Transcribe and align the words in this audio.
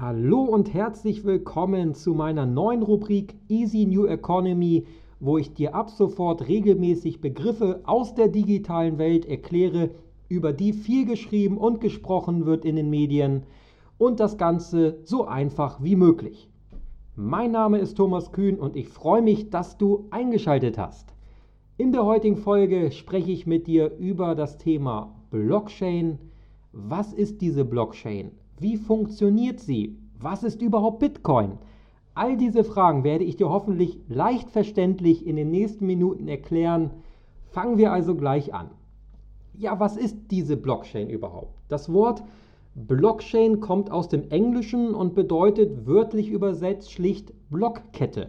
Hallo 0.00 0.40
und 0.40 0.72
herzlich 0.72 1.24
willkommen 1.24 1.94
zu 1.94 2.14
meiner 2.14 2.46
neuen 2.46 2.82
Rubrik 2.82 3.34
Easy 3.50 3.84
New 3.84 4.06
Economy, 4.06 4.86
wo 5.20 5.36
ich 5.36 5.52
dir 5.52 5.74
ab 5.74 5.90
sofort 5.90 6.48
regelmäßig 6.48 7.20
Begriffe 7.20 7.82
aus 7.84 8.14
der 8.14 8.28
digitalen 8.28 8.96
Welt 8.96 9.26
erkläre, 9.26 9.90
über 10.30 10.54
die 10.54 10.72
viel 10.72 11.04
geschrieben 11.04 11.58
und 11.58 11.82
gesprochen 11.82 12.46
wird 12.46 12.64
in 12.64 12.76
den 12.76 12.88
Medien 12.88 13.42
und 13.98 14.20
das 14.20 14.38
Ganze 14.38 15.00
so 15.04 15.26
einfach 15.26 15.82
wie 15.82 15.96
möglich. 15.96 16.48
Mein 17.14 17.50
Name 17.50 17.76
ist 17.76 17.98
Thomas 17.98 18.32
Kühn 18.32 18.58
und 18.58 18.76
ich 18.76 18.88
freue 18.88 19.20
mich, 19.20 19.50
dass 19.50 19.76
du 19.76 20.06
eingeschaltet 20.08 20.78
hast. 20.78 21.12
In 21.76 21.92
der 21.92 22.06
heutigen 22.06 22.38
Folge 22.38 22.90
spreche 22.90 23.32
ich 23.32 23.46
mit 23.46 23.66
dir 23.66 23.94
über 23.98 24.34
das 24.34 24.56
Thema 24.56 25.14
Blockchain. 25.30 26.18
Was 26.72 27.12
ist 27.12 27.42
diese 27.42 27.66
Blockchain? 27.66 28.30
Wie 28.60 28.76
funktioniert 28.76 29.58
sie? 29.58 29.96
Was 30.18 30.42
ist 30.42 30.60
überhaupt 30.60 30.98
Bitcoin? 30.98 31.52
All 32.14 32.36
diese 32.36 32.62
Fragen 32.62 33.04
werde 33.04 33.24
ich 33.24 33.36
dir 33.36 33.48
hoffentlich 33.48 33.98
leicht 34.06 34.50
verständlich 34.50 35.26
in 35.26 35.36
den 35.36 35.50
nächsten 35.50 35.86
Minuten 35.86 36.28
erklären. 36.28 36.90
Fangen 37.52 37.78
wir 37.78 37.90
also 37.90 38.14
gleich 38.14 38.52
an. 38.52 38.68
Ja, 39.56 39.80
was 39.80 39.96
ist 39.96 40.30
diese 40.30 40.58
Blockchain 40.58 41.08
überhaupt? 41.08 41.54
Das 41.68 41.90
Wort 41.90 42.22
Blockchain 42.74 43.60
kommt 43.60 43.90
aus 43.90 44.08
dem 44.08 44.28
Englischen 44.28 44.94
und 44.94 45.14
bedeutet 45.14 45.86
wörtlich 45.86 46.28
übersetzt 46.28 46.92
schlicht 46.92 47.32
Blockkette. 47.48 48.28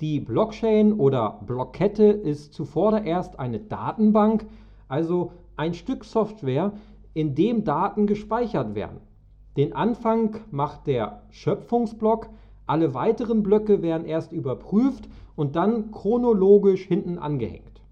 Die 0.00 0.20
Blockchain 0.20 0.92
oder 0.92 1.40
Blockkette 1.44 2.04
ist 2.04 2.54
zuvorderst 2.54 3.40
eine 3.40 3.58
Datenbank, 3.58 4.46
also 4.86 5.32
ein 5.56 5.74
Stück 5.74 6.04
Software, 6.04 6.72
in 7.14 7.34
dem 7.34 7.64
Daten 7.64 8.06
gespeichert 8.06 8.76
werden. 8.76 9.09
Den 9.56 9.72
Anfang 9.72 10.36
macht 10.50 10.86
der 10.86 11.22
Schöpfungsblock, 11.30 12.28
alle 12.66 12.94
weiteren 12.94 13.42
Blöcke 13.42 13.82
werden 13.82 14.06
erst 14.06 14.32
überprüft 14.32 15.08
und 15.34 15.56
dann 15.56 15.90
chronologisch 15.90 16.84
hinten 16.86 17.18
angehängt. 17.18 17.82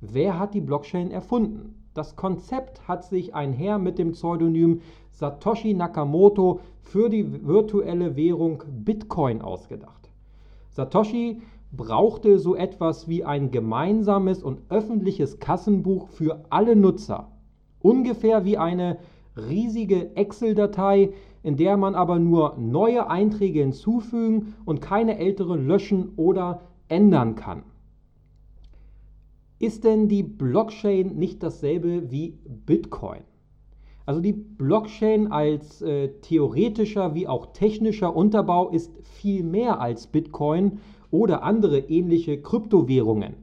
Wer 0.00 0.38
hat 0.38 0.54
die 0.54 0.60
Blockchain 0.60 1.10
erfunden? 1.10 1.74
Das 1.94 2.14
Konzept 2.14 2.86
hat 2.86 3.04
sich 3.04 3.34
ein 3.34 3.52
Herr 3.52 3.78
mit 3.78 3.98
dem 3.98 4.12
Pseudonym 4.12 4.82
Satoshi 5.10 5.74
Nakamoto 5.74 6.60
für 6.80 7.08
die 7.08 7.44
virtuelle 7.44 8.14
Währung 8.14 8.62
Bitcoin 8.68 9.42
ausgedacht. 9.42 10.08
Satoshi 10.70 11.42
brauchte 11.72 12.38
so 12.38 12.54
etwas 12.54 13.08
wie 13.08 13.24
ein 13.24 13.50
gemeinsames 13.50 14.44
und 14.44 14.60
öffentliches 14.68 15.40
Kassenbuch 15.40 16.08
für 16.08 16.44
alle 16.50 16.76
Nutzer, 16.76 17.32
ungefähr 17.80 18.44
wie 18.44 18.58
eine 18.58 18.98
riesige 19.38 20.16
Excel-Datei, 20.16 21.12
in 21.42 21.56
der 21.56 21.76
man 21.76 21.94
aber 21.94 22.18
nur 22.18 22.56
neue 22.58 23.08
Einträge 23.08 23.60
hinzufügen 23.60 24.54
und 24.64 24.80
keine 24.80 25.18
älteren 25.18 25.66
löschen 25.66 26.12
oder 26.16 26.62
ändern 26.88 27.34
kann. 27.34 27.62
Ist 29.58 29.84
denn 29.84 30.08
die 30.08 30.22
Blockchain 30.22 31.16
nicht 31.16 31.42
dasselbe 31.42 32.10
wie 32.10 32.38
Bitcoin? 32.66 33.22
Also 34.06 34.20
die 34.20 34.32
Blockchain 34.32 35.30
als 35.32 35.82
äh, 35.82 36.08
theoretischer 36.22 37.14
wie 37.14 37.26
auch 37.26 37.52
technischer 37.52 38.16
Unterbau 38.16 38.70
ist 38.70 38.90
viel 39.02 39.42
mehr 39.42 39.80
als 39.80 40.06
Bitcoin 40.06 40.78
oder 41.10 41.42
andere 41.42 41.78
ähnliche 41.78 42.40
Kryptowährungen. 42.40 43.34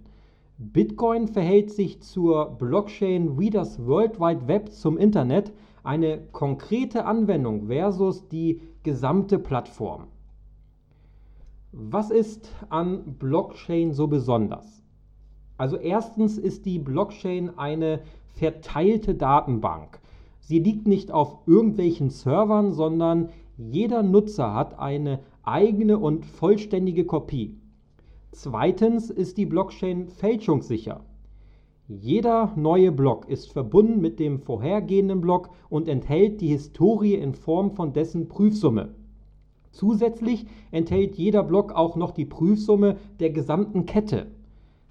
Bitcoin 0.57 1.27
verhält 1.27 1.69
sich 1.69 2.01
zur 2.01 2.57
Blockchain 2.57 3.37
wie 3.37 3.49
das 3.49 3.85
World 3.85 4.19
Wide 4.19 4.47
Web 4.47 4.71
zum 4.71 4.97
Internet, 4.97 5.51
eine 5.85 6.19
konkrete 6.31 7.05
Anwendung 7.05 7.67
versus 7.67 8.27
die 8.27 8.61
gesamte 8.83 9.39
Plattform. 9.39 10.07
Was 11.71 12.09
ist 12.09 12.49
an 12.69 13.15
Blockchain 13.19 13.93
so 13.93 14.07
besonders? 14.07 14.83
Also 15.57 15.77
erstens 15.77 16.37
ist 16.37 16.65
die 16.65 16.79
Blockchain 16.79 17.57
eine 17.57 18.01
verteilte 18.33 19.15
Datenbank. 19.15 19.99
Sie 20.39 20.59
liegt 20.59 20.87
nicht 20.87 21.11
auf 21.11 21.39
irgendwelchen 21.47 22.09
Servern, 22.09 22.73
sondern 22.73 23.29
jeder 23.57 24.03
Nutzer 24.03 24.53
hat 24.53 24.79
eine 24.79 25.19
eigene 25.43 25.97
und 25.97 26.25
vollständige 26.25 27.05
Kopie. 27.05 27.57
Zweitens 28.31 29.09
ist 29.09 29.37
die 29.37 29.45
Blockchain 29.45 30.09
fälschungssicher. 30.09 31.01
Jeder 31.87 32.51
neue 32.55 32.91
Block 32.91 33.29
ist 33.29 33.53
verbunden 33.53 34.01
mit 34.01 34.19
dem 34.19 34.39
vorhergehenden 34.39 35.21
Block 35.21 35.51
und 35.69 35.87
enthält 35.87 36.41
die 36.41 36.47
Historie 36.47 37.13
in 37.13 37.35
Form 37.35 37.69
von 37.69 37.93
dessen 37.93 38.27
Prüfsumme. 38.27 38.95
Zusätzlich 39.71 40.47
enthält 40.71 41.15
jeder 41.15 41.43
Block 41.43 41.73
auch 41.73 41.95
noch 41.95 42.09
die 42.09 42.25
Prüfsumme 42.25 42.97
der 43.19 43.29
gesamten 43.29 43.85
Kette. 43.85 44.31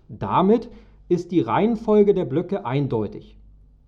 Damit 0.08 0.70
ist 1.08 1.32
die 1.32 1.40
Reihenfolge 1.40 2.14
der 2.14 2.26
Blöcke 2.26 2.64
eindeutig. 2.64 3.38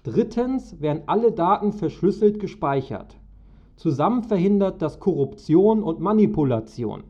Drittens 0.03 0.81
werden 0.81 1.05
alle 1.07 1.31
Daten 1.31 1.73
verschlüsselt 1.73 2.41
gespeichert. 2.41 3.17
Zusammen 3.77 4.25
verhindert 4.25 4.83
das 4.83 4.99
Korruption 4.99 5.85
und 5.85 6.01
Manipulation. 6.01 7.05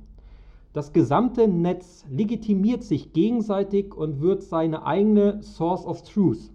Das 0.76 0.92
gesamte 0.92 1.48
Netz 1.48 2.04
legitimiert 2.10 2.82
sich 2.82 3.14
gegenseitig 3.14 3.94
und 3.94 4.20
wird 4.20 4.42
seine 4.42 4.84
eigene 4.84 5.42
Source 5.42 5.87
of 5.87 6.03
Truth. 6.03 6.50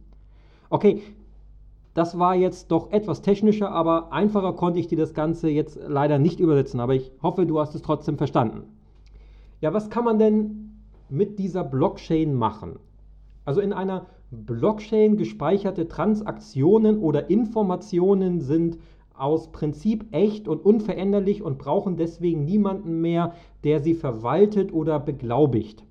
Okay, 0.69 1.01
das 1.95 2.19
war 2.19 2.35
jetzt 2.35 2.69
doch 2.69 2.91
etwas 2.91 3.23
technischer, 3.23 3.71
aber 3.71 4.13
einfacher 4.13 4.53
konnte 4.53 4.79
ich 4.79 4.85
dir 4.85 4.99
das 4.99 5.15
Ganze 5.15 5.49
jetzt 5.49 5.79
leider 5.87 6.19
nicht 6.19 6.39
übersetzen, 6.39 6.79
aber 6.79 6.93
ich 6.93 7.11
hoffe, 7.23 7.47
du 7.47 7.59
hast 7.59 7.73
es 7.73 7.81
trotzdem 7.81 8.19
verstanden. 8.19 8.65
Ja, 9.59 9.73
was 9.73 9.89
kann 9.89 10.05
man 10.05 10.19
denn 10.19 10.69
mit 11.09 11.39
dieser 11.39 11.63
Blockchain 11.63 12.35
machen? 12.35 12.77
Also 13.43 13.59
in 13.59 13.73
einer 13.73 14.05
Blockchain 14.29 15.17
gespeicherte 15.17 15.87
Transaktionen 15.87 16.99
oder 16.99 17.31
Informationen 17.31 18.39
sind 18.39 18.77
aus 19.21 19.51
Prinzip 19.51 20.05
echt 20.11 20.47
und 20.47 20.65
unveränderlich 20.65 21.43
und 21.43 21.59
brauchen 21.59 21.95
deswegen 21.95 22.43
niemanden 22.43 23.01
mehr, 23.01 23.33
der 23.63 23.79
sie 23.79 23.93
verwaltet 23.93 24.73
oder 24.73 24.99
beglaubigt. 24.99 25.83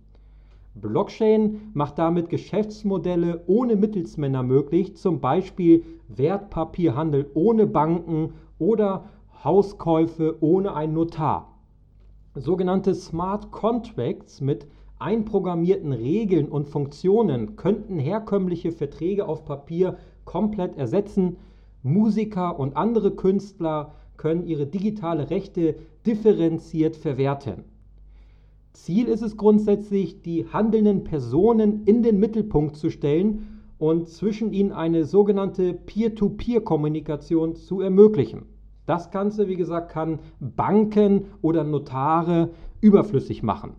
Blockchain 0.75 1.71
macht 1.73 1.99
damit 1.99 2.29
Geschäftsmodelle 2.29 3.43
ohne 3.47 3.77
Mittelsmänner 3.77 4.43
möglich, 4.43 4.97
zum 4.97 5.21
Beispiel 5.21 5.85
Wertpapierhandel 6.09 7.31
ohne 7.35 7.67
Banken 7.67 8.35
oder 8.59 9.05
Hauskäufe 9.45 10.37
ohne 10.41 10.75
einen 10.75 10.95
Notar. 10.95 11.57
Sogenannte 12.35 12.95
Smart 12.95 13.51
Contracts 13.51 14.41
mit 14.41 14.67
einprogrammierten 14.99 15.93
Regeln 15.93 16.49
und 16.49 16.69
Funktionen 16.69 17.57
könnten 17.57 17.99
herkömmliche 17.99 18.71
Verträge 18.71 19.27
auf 19.27 19.45
Papier 19.45 19.97
komplett 20.25 20.77
ersetzen, 20.77 21.37
Musiker 21.83 22.59
und 22.59 22.77
andere 22.77 23.13
Künstler 23.13 23.95
können 24.17 24.47
ihre 24.47 24.67
digitale 24.67 25.31
Rechte 25.31 25.77
differenziert 26.07 26.97
verwerten. 26.97 27.65
Ziel 28.73 29.09
ist 29.09 29.23
es 29.23 29.37
grundsätzlich, 29.37 30.23
die 30.23 30.47
handelnden 30.47 31.05
Personen 31.05 31.85
in 31.85 32.03
den 32.03 32.21
Mittelpunkt 32.21 32.77
zu 32.77 32.91
stellen 32.91 33.63
und 33.79 34.09
zwischen 34.09 34.53
ihnen 34.53 34.73
eine 34.73 35.05
sogenannte 35.05 35.73
Peer-to-Peer-Kommunikation 35.73 37.57
zu 37.57 37.81
ermöglichen. 37.81 38.43
Das 38.87 39.11
Ganze, 39.11 39.49
wie 39.49 39.57
gesagt, 39.57 39.91
kann 39.91 40.19
Banken 40.39 41.27
oder 41.43 41.65
Notare 41.65 42.51
überflüssig 42.81 43.43
machen. 43.43 43.73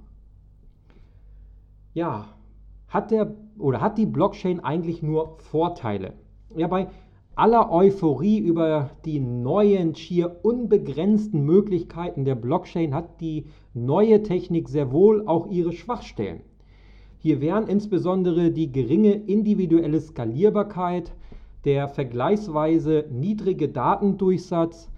Ja, 1.94 2.30
hat 2.88 3.12
der 3.12 3.36
oder 3.58 3.82
hat 3.82 3.98
die 3.98 4.06
Blockchain 4.06 4.60
eigentlich 4.60 5.04
nur 5.04 5.38
Vorteile? 5.40 6.14
Ja, 6.56 6.68
bei 6.68 6.88
aller 7.42 7.72
Euphorie 7.72 8.38
über 8.38 8.92
die 9.04 9.20
neuen, 9.20 9.96
schier 9.96 10.46
unbegrenzten 10.46 11.44
Möglichkeiten 11.44 12.24
der 12.24 12.36
Blockchain 12.36 12.94
hat 12.94 13.20
die 13.20 13.48
neue 13.74 14.22
Technik 14.22 14.70
sehr 14.70 14.92
wohl 14.92 15.26
auch 15.26 15.50
ihre 15.50 15.72
Schwachstellen. 15.72 16.42
Hier 17.18 17.42
wären 17.42 17.68
insbesondere 17.68 18.52
die 18.52 18.72
geringe 18.72 19.14
individuelle 19.14 20.00
Skalierbarkeit, 20.00 21.14
der 21.66 21.88
vergleichsweise 21.88 23.06
niedrige 23.10 23.70
Datendurchsatz, 23.70 24.92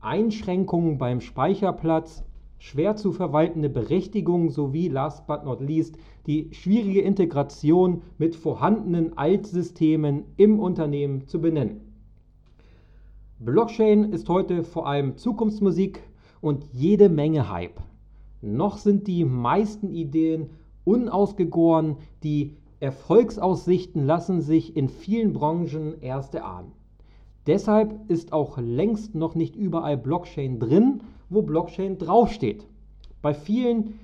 Einschränkungen 0.00 0.96
beim 0.96 1.20
Speicherplatz, 1.20 2.24
schwer 2.56 2.96
zu 2.96 3.12
verwaltende 3.12 3.68
Berechtigungen 3.68 4.48
sowie, 4.48 4.88
last 4.88 5.26
but 5.26 5.44
not 5.44 5.60
least, 5.60 5.98
die 6.26 6.48
schwierige 6.52 7.02
Integration 7.02 8.00
mit 8.16 8.36
vorhandenen 8.36 9.18
Altsystemen 9.18 10.24
im 10.38 10.60
Unternehmen 10.60 11.26
zu 11.26 11.42
benennen. 11.42 11.89
Blockchain 13.42 14.12
ist 14.12 14.28
heute 14.28 14.64
vor 14.64 14.86
allem 14.86 15.16
Zukunftsmusik 15.16 16.02
und 16.42 16.66
jede 16.74 17.08
Menge 17.08 17.48
Hype. 17.48 17.80
Noch 18.42 18.76
sind 18.76 19.06
die 19.06 19.24
meisten 19.24 19.88
Ideen 19.88 20.50
unausgegoren, 20.84 21.96
die 22.22 22.58
Erfolgsaussichten 22.80 24.04
lassen 24.04 24.42
sich 24.42 24.76
in 24.76 24.90
vielen 24.90 25.32
Branchen 25.32 26.02
erst 26.02 26.34
erahnen. 26.34 26.72
Deshalb 27.46 28.10
ist 28.10 28.34
auch 28.34 28.58
längst 28.58 29.14
noch 29.14 29.34
nicht 29.34 29.56
überall 29.56 29.96
Blockchain 29.96 30.58
drin, 30.58 31.00
wo 31.30 31.40
Blockchain 31.40 31.96
draufsteht. 31.96 32.66
Bei 33.22 33.32
vielen 33.32 33.94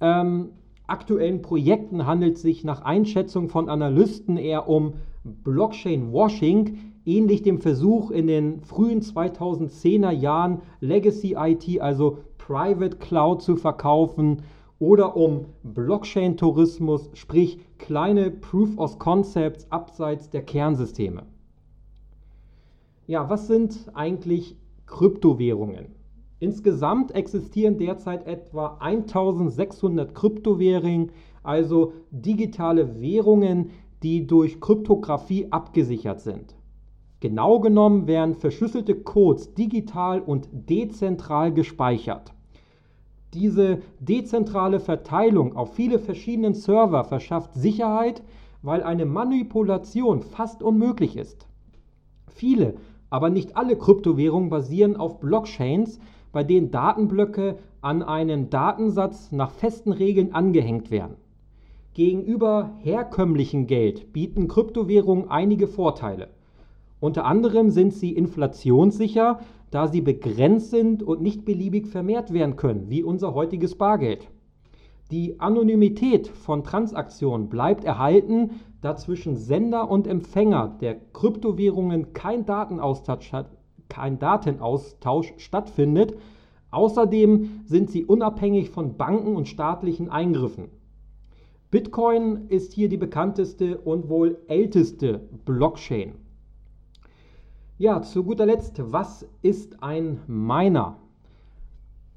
ähm, 0.00 0.48
aktuellen 0.88 1.42
Projekten 1.42 2.06
handelt 2.06 2.38
es 2.38 2.42
sich 2.42 2.64
nach 2.64 2.82
Einschätzung 2.82 3.50
von 3.50 3.68
Analysten 3.68 4.36
eher 4.36 4.68
um 4.68 4.94
Blockchain-Washing, 5.22 6.76
ähnlich 7.04 7.42
dem 7.42 7.58
Versuch 7.58 8.10
in 8.10 8.26
den 8.26 8.60
frühen 8.62 9.00
2010er 9.00 10.10
Jahren 10.10 10.62
Legacy 10.80 11.36
IT, 11.38 11.80
also 11.80 12.18
Private 12.38 12.96
Cloud 12.96 13.42
zu 13.42 13.56
verkaufen 13.56 14.42
oder 14.78 15.16
um 15.16 15.46
Blockchain-Tourismus, 15.62 17.10
sprich 17.14 17.60
kleine 17.78 18.30
Proof 18.30 18.78
of 18.78 18.98
Concepts 18.98 19.70
abseits 19.70 20.30
der 20.30 20.42
Kernsysteme. 20.42 21.24
Ja, 23.06 23.28
was 23.28 23.46
sind 23.46 23.90
eigentlich 23.94 24.56
Kryptowährungen? 24.86 25.94
Insgesamt 26.38 27.14
existieren 27.14 27.76
derzeit 27.76 28.26
etwa 28.26 28.78
1600 28.80 30.14
Kryptowährungen, 30.14 31.10
also 31.42 31.92
digitale 32.10 33.00
Währungen, 33.00 33.70
die 34.02 34.26
durch 34.26 34.60
Kryptographie 34.60 35.48
abgesichert 35.50 36.20
sind. 36.20 36.54
Genau 37.20 37.60
genommen 37.60 38.06
werden 38.06 38.34
verschlüsselte 38.34 38.94
Codes 38.94 39.52
digital 39.54 40.20
und 40.20 40.48
dezentral 40.52 41.52
gespeichert. 41.52 42.32
Diese 43.34 43.82
dezentrale 44.00 44.80
Verteilung 44.80 45.54
auf 45.54 45.74
viele 45.74 45.98
verschiedene 45.98 46.54
Server 46.54 47.04
verschafft 47.04 47.54
Sicherheit, 47.54 48.22
weil 48.62 48.82
eine 48.82 49.04
Manipulation 49.04 50.22
fast 50.22 50.62
unmöglich 50.62 51.16
ist. 51.16 51.46
Viele, 52.26 52.74
aber 53.10 53.28
nicht 53.28 53.56
alle 53.56 53.76
Kryptowährungen 53.76 54.50
basieren 54.50 54.96
auf 54.96 55.20
Blockchains, 55.20 56.00
bei 56.32 56.42
denen 56.42 56.70
Datenblöcke 56.70 57.58
an 57.82 58.02
einen 58.02 58.50
Datensatz 58.50 59.30
nach 59.30 59.50
festen 59.50 59.92
Regeln 59.92 60.32
angehängt 60.34 60.90
werden. 60.90 61.16
Gegenüber 61.92 62.70
herkömmlichem 62.78 63.66
Geld 63.66 64.12
bieten 64.12 64.48
Kryptowährungen 64.48 65.28
einige 65.28 65.66
Vorteile. 65.66 66.28
Unter 67.00 67.24
anderem 67.24 67.70
sind 67.70 67.94
sie 67.94 68.12
inflationssicher, 68.12 69.40
da 69.70 69.88
sie 69.88 70.02
begrenzt 70.02 70.70
sind 70.70 71.02
und 71.02 71.22
nicht 71.22 71.44
beliebig 71.44 71.86
vermehrt 71.86 72.32
werden 72.32 72.56
können, 72.56 72.90
wie 72.90 73.02
unser 73.02 73.34
heutiges 73.34 73.76
Bargeld. 73.76 74.28
Die 75.10 75.40
Anonymität 75.40 76.28
von 76.28 76.62
Transaktionen 76.62 77.48
bleibt 77.48 77.84
erhalten, 77.84 78.60
da 78.80 78.96
zwischen 78.96 79.36
Sender 79.36 79.90
und 79.90 80.06
Empfänger 80.06 80.76
der 80.80 80.94
Kryptowährungen 81.12 82.12
kein 82.12 82.46
Datenaustausch, 82.46 83.32
kein 83.88 84.18
Datenaustausch 84.18 85.34
stattfindet. 85.38 86.14
Außerdem 86.70 87.62
sind 87.64 87.90
sie 87.90 88.04
unabhängig 88.04 88.70
von 88.70 88.96
Banken 88.96 89.34
und 89.34 89.48
staatlichen 89.48 90.10
Eingriffen. 90.10 90.68
Bitcoin 91.70 92.46
ist 92.48 92.72
hier 92.72 92.88
die 92.88 92.96
bekannteste 92.96 93.78
und 93.78 94.08
wohl 94.08 94.38
älteste 94.46 95.28
Blockchain. 95.44 96.14
Ja, 97.80 98.02
zu 98.02 98.24
guter 98.24 98.44
Letzt, 98.44 98.92
was 98.92 99.26
ist 99.40 99.82
ein 99.82 100.18
Miner? 100.26 100.98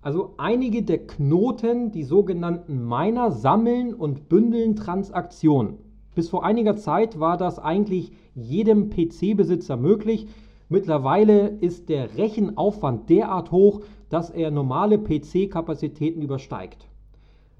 Also 0.02 0.34
einige 0.36 0.84
der 0.84 1.08
Knoten, 1.08 1.90
die 1.90 2.04
sogenannten 2.04 2.86
Miner, 2.86 3.32
sammeln 3.32 3.94
und 3.94 4.28
bündeln 4.28 4.76
Transaktionen. 4.76 5.78
Bis 6.16 6.28
vor 6.28 6.44
einiger 6.44 6.76
Zeit 6.76 7.18
war 7.18 7.38
das 7.38 7.60
eigentlich 7.60 8.12
jedem 8.36 8.90
PC-Besitzer 8.90 9.78
möglich. 9.78 10.28
Mittlerweile 10.68 11.48
ist 11.48 11.88
der 11.88 12.18
Rechenaufwand 12.18 13.10
derart 13.10 13.54
hoch, 13.54 13.84
dass 14.10 14.32
er 14.32 14.52
normale 14.52 15.00
PC-Kapazitäten 15.00 16.22
übersteigt. 16.22 16.90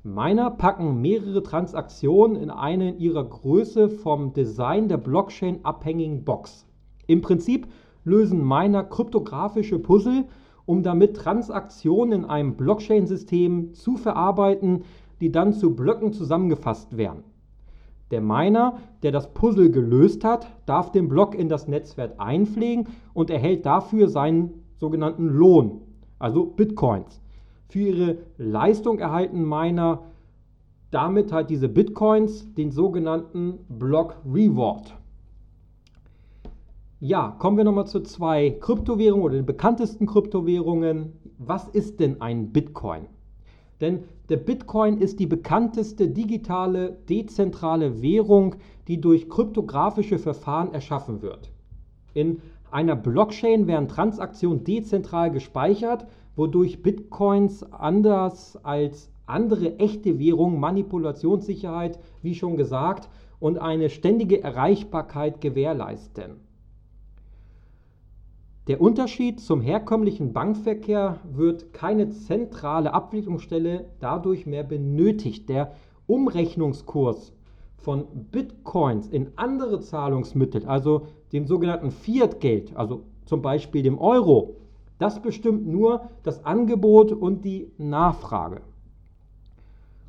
Miner 0.04 0.52
packen 0.52 1.00
mehrere 1.00 1.42
Transaktionen 1.42 2.36
in 2.36 2.50
eine 2.50 2.90
in 2.90 3.00
ihrer 3.00 3.24
Größe 3.24 3.88
vom 3.88 4.34
Design 4.34 4.90
der 4.90 4.98
Blockchain 4.98 5.64
abhängigen 5.64 6.26
Box. 6.26 6.68
Im 7.08 7.22
Prinzip 7.22 7.68
lösen 8.04 8.46
Miner 8.46 8.84
kryptografische 8.84 9.80
Puzzle, 9.80 10.26
um 10.66 10.84
damit 10.84 11.16
Transaktionen 11.16 12.24
in 12.24 12.26
einem 12.26 12.56
Blockchain-System 12.56 13.74
zu 13.74 13.98
verarbeiten, 13.98 14.84
die 15.22 15.32
dann 15.32 15.54
zu 15.54 15.76
Blöcken 15.76 16.14
zusammengefasst 16.14 16.98
werden. 16.98 17.24
Der 18.12 18.22
Miner, 18.22 18.78
der 19.02 19.12
das 19.12 19.34
Puzzle 19.34 19.72
gelöst 19.72 20.24
hat, 20.24 20.48
darf 20.66 20.92
den 20.92 21.08
Block 21.08 21.36
in 21.36 21.50
das 21.50 21.68
Netzwerk 21.68 22.14
einpflegen 22.18 22.88
und 23.14 23.30
erhält 23.30 23.66
dafür 23.66 24.08
seinen 24.08 24.64
sogenannten 24.76 25.28
Lohn, 25.28 25.82
also 26.20 26.46
Bitcoins. 26.46 27.22
Für 27.70 27.80
ihre 27.80 28.18
Leistung 28.38 29.00
erhalten 29.00 29.44
Miner 29.48 30.04
damit 30.92 31.32
halt 31.32 31.50
diese 31.50 31.70
Bitcoins, 31.70 32.54
den 32.54 32.70
sogenannten 32.70 33.58
Block 33.68 34.16
Reward. 34.32 34.94
Ja, 37.06 37.36
kommen 37.38 37.58
wir 37.58 37.66
nochmal 37.66 37.86
zu 37.86 38.00
zwei 38.00 38.50
Kryptowährungen 38.50 39.26
oder 39.26 39.36
den 39.36 39.46
bekanntesten 39.46 40.06
Kryptowährungen. 40.06 41.12
Was 41.38 41.68
ist 41.68 42.00
denn 42.00 42.22
ein 42.22 42.54
Bitcoin? 42.54 43.08
Denn 43.82 44.06
der 44.30 44.38
Bitcoin 44.38 45.00
ist 45.00 45.20
die 45.20 45.28
bekannteste 45.28 46.08
digitale, 46.08 46.96
dezentrale 47.10 48.02
Währung, 48.02 48.56
die 48.88 49.02
durch 49.02 49.28
kryptografische 49.28 50.18
Verfahren 50.18 50.74
erschaffen 50.74 51.22
wird. 51.22 51.52
In 52.14 52.42
einer 52.72 52.96
Blockchain 52.96 53.68
werden 53.68 53.90
Transaktionen 53.90 54.64
dezentral 54.64 55.30
gespeichert, 55.30 56.08
wodurch 56.38 56.84
Bitcoins 56.84 57.64
anders 57.64 58.58
als 58.64 59.12
andere 59.26 59.78
echte 59.78 60.20
Währungen 60.20 60.58
Manipulationssicherheit, 60.58 62.00
wie 62.22 62.34
schon 62.34 62.56
gesagt, 62.56 63.10
und 63.42 63.58
eine 63.58 63.90
ständige 63.90 64.42
Erreichbarkeit 64.42 65.42
gewährleisten. 65.42 66.53
Der 68.68 68.80
Unterschied 68.80 69.42
zum 69.42 69.60
herkömmlichen 69.60 70.32
Bankverkehr 70.32 71.20
wird 71.30 71.74
keine 71.74 72.12
zentrale 72.12 72.94
Abwicklungsstelle 72.94 73.90
dadurch 74.00 74.46
mehr 74.46 74.64
benötigt. 74.64 75.50
Der 75.50 75.74
Umrechnungskurs 76.08 77.34
von 77.76 78.06
Bitcoins 78.32 79.10
in 79.10 79.32
andere 79.36 79.82
Zahlungsmittel, 79.82 80.66
also 80.66 81.08
dem 81.34 81.46
sogenannten 81.46 81.92
Fiat-Geld, 81.92 82.74
also 82.78 83.04
zum 83.26 83.42
Beispiel 83.42 83.84
dem 83.84 84.00
Euro, 84.00 84.56
das 84.98 85.22
bestimmt 85.22 85.68
nur 85.68 86.10
das 86.24 86.46
Angebot 86.46 87.12
und 87.12 87.44
die 87.44 87.70
Nachfrage. 87.78 88.62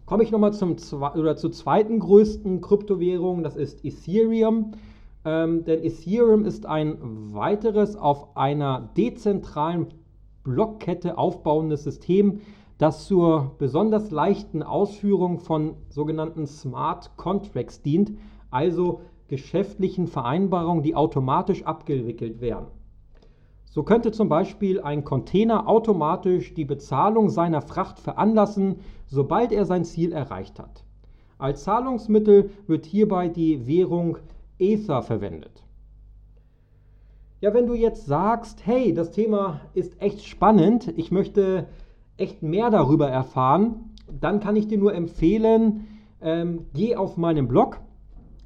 Komme 0.07 0.23
ich 0.23 0.31
nochmal 0.31 0.53
zum, 0.53 0.77
oder 1.17 1.37
zur 1.37 1.51
zweiten 1.51 1.99
größten 1.99 2.61
Kryptowährung, 2.61 3.43
das 3.43 3.57
ist 3.57 3.85
Ethereum. 3.85 4.73
Ähm, 5.25 5.65
denn 5.65 5.83
Ethereum 5.83 6.45
ist 6.45 6.67
ein 6.67 7.33
weiteres 7.33 7.97
auf 7.97 8.37
einer 8.37 8.91
dezentralen 8.97 9.87
Blockkette 10.43 11.17
aufbauendes 11.17 11.85
System, 11.85 12.41
das 12.77 13.07
zur 13.07 13.55
besonders 13.59 14.11
leichten 14.11 14.63
Ausführung 14.63 15.39
von 15.39 15.77
sogenannten 15.89 16.47
Smart 16.47 17.17
Contracts 17.17 17.83
dient, 17.83 18.13
also 18.51 19.01
geschäftlichen 19.29 20.07
Vereinbarungen, 20.07 20.83
die 20.83 20.95
automatisch 20.95 21.65
abgewickelt 21.65 22.41
werden. 22.41 22.67
So 23.65 23.83
könnte 23.83 24.13
zum 24.13 24.29
Beispiel 24.29 24.81
ein 24.81 25.03
Container 25.03 25.67
automatisch 25.67 26.55
die 26.55 26.65
Bezahlung 26.65 27.31
seiner 27.31 27.63
Fracht 27.63 27.99
veranlassen, 27.99 28.77
sobald 29.07 29.51
er 29.51 29.65
sein 29.65 29.85
Ziel 29.85 30.13
erreicht 30.13 30.61
hat. 30.61 30.85
Als 31.39 31.65
Zahlungsmittel 31.65 32.51
wird 32.67 32.87
hierbei 32.87 33.29
die 33.29 33.67
Währung 33.67 34.19
Ether 34.65 35.03
verwendet. 35.03 35.63
Ja, 37.41 37.53
wenn 37.53 37.67
du 37.67 37.75
jetzt 37.75 38.07
sagst, 38.07 38.65
hey, 38.65 38.95
das 38.95 39.11
Thema 39.11 39.61
ist 39.75 40.01
echt 40.01 40.25
spannend, 40.25 40.95
ich 40.97 41.11
möchte 41.11 41.67
echt 42.17 42.43
mehr 42.43 42.71
darüber 42.71 43.11
erfahren, 43.11 43.91
dann 44.09 44.41
kann 44.41 44.57
ich 44.57 44.67
dir 44.67 44.79
nur 44.79 44.95
empfehlen, 44.95 45.87
ähm, 46.23 46.65
geh 46.73 46.97
auf 46.97 47.19
meinen 47.19 47.47
Blog, 47.47 47.81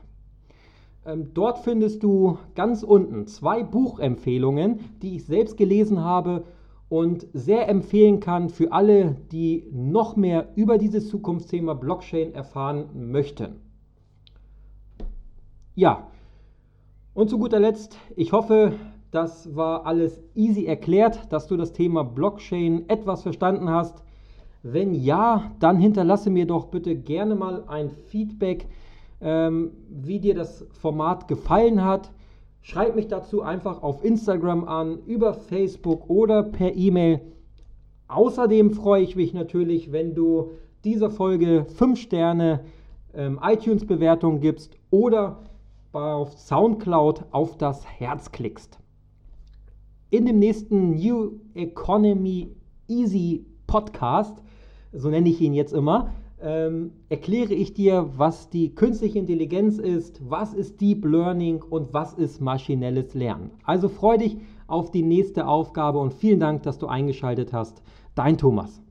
Ähm, 1.05 1.31
dort 1.33 1.59
findest 1.59 2.03
du 2.03 2.37
ganz 2.55 2.83
unten 2.83 3.27
zwei 3.27 3.63
Buchempfehlungen, 3.63 4.79
die 5.01 5.17
ich 5.17 5.25
selbst 5.25 5.57
gelesen 5.57 6.01
habe 6.01 6.45
und 6.89 7.27
sehr 7.33 7.69
empfehlen 7.69 8.19
kann 8.19 8.49
für 8.49 8.71
alle, 8.71 9.15
die 9.31 9.67
noch 9.71 10.15
mehr 10.15 10.49
über 10.55 10.77
dieses 10.77 11.07
Zukunftsthema 11.09 11.75
Blockchain 11.75 12.33
erfahren 12.33 13.11
möchten. 13.11 13.55
Ja, 15.75 16.07
und 17.13 17.29
zu 17.29 17.37
guter 17.37 17.59
Letzt, 17.59 17.97
ich 18.15 18.33
hoffe, 18.33 18.73
das 19.11 19.55
war 19.55 19.85
alles 19.85 20.21
easy 20.35 20.65
erklärt, 20.65 21.31
dass 21.31 21.47
du 21.47 21.57
das 21.57 21.73
Thema 21.73 22.03
Blockchain 22.03 22.87
etwas 22.89 23.23
verstanden 23.23 23.69
hast. 23.69 24.03
Wenn 24.61 24.93
ja, 24.93 25.51
dann 25.59 25.77
hinterlasse 25.77 26.29
mir 26.29 26.45
doch 26.45 26.65
bitte 26.67 26.95
gerne 26.95 27.35
mal 27.35 27.63
ein 27.67 27.89
Feedback, 27.89 28.67
ähm, 29.21 29.71
wie 29.89 30.19
dir 30.19 30.35
das 30.35 30.65
Format 30.71 31.27
gefallen 31.27 31.83
hat. 31.83 32.11
Schreib 32.61 32.95
mich 32.95 33.07
dazu 33.07 33.41
einfach 33.41 33.81
auf 33.81 34.03
Instagram 34.03 34.65
an, 34.65 34.99
über 35.05 35.33
Facebook 35.33 36.09
oder 36.09 36.43
per 36.43 36.75
E-Mail. 36.75 37.21
Außerdem 38.07 38.71
freue 38.71 39.03
ich 39.03 39.15
mich 39.15 39.33
natürlich, 39.33 39.91
wenn 39.91 40.15
du 40.15 40.51
dieser 40.83 41.09
Folge 41.09 41.65
5 41.65 41.99
Sterne 41.99 42.61
ähm, 43.13 43.39
iTunes-Bewertung 43.41 44.39
gibst 44.39 44.77
oder 44.89 45.43
auf 45.91 46.37
Soundcloud 46.37 47.25
auf 47.31 47.57
das 47.57 47.85
Herz 47.85 48.31
klickst. 48.31 48.79
In 50.11 50.25
dem 50.25 50.39
nächsten 50.39 50.95
New 50.95 51.39
Economy 51.53 52.55
Easy 52.87 53.45
Podcast, 53.67 54.41
so 54.91 55.09
nenne 55.09 55.29
ich 55.29 55.41
ihn 55.41 55.53
jetzt 55.53 55.73
immer, 55.73 56.13
ähm, 56.41 56.91
erkläre 57.09 57.53
ich 57.53 57.73
dir, 57.73 58.09
was 58.15 58.49
die 58.49 58.73
künstliche 58.73 59.19
Intelligenz 59.19 59.77
ist, 59.77 60.21
was 60.29 60.53
ist 60.53 60.79
Deep 60.81 61.05
Learning 61.05 61.61
und 61.61 61.93
was 61.93 62.13
ist 62.13 62.41
maschinelles 62.41 63.13
Lernen. 63.13 63.51
Also 63.63 63.89
freu 63.89 64.17
dich 64.17 64.37
auf 64.67 64.91
die 64.91 65.03
nächste 65.03 65.47
Aufgabe 65.47 65.99
und 65.99 66.13
vielen 66.13 66.39
Dank, 66.39 66.63
dass 66.63 66.77
du 66.77 66.87
eingeschaltet 66.87 67.53
hast. 67.53 67.81
Dein 68.15 68.37
Thomas. 68.37 68.81